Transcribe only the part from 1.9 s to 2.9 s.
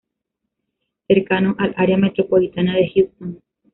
Metropolitana de